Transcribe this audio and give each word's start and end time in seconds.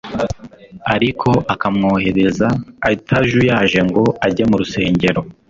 ariko 0.95 1.29
akamwohereza 1.53 2.47
atajuyaje 2.89 3.79
ngo 3.87 4.03
ajye 4.25 4.43
mu 4.49 4.55
rusengero. 4.61 5.21